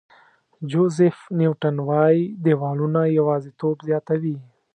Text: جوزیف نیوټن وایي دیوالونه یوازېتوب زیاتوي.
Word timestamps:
جوزیف 0.69 1.17
نیوټن 1.37 1.75
وایي 1.89 2.21
دیوالونه 2.43 3.01
یوازېتوب 3.17 3.77
زیاتوي. 3.87 4.35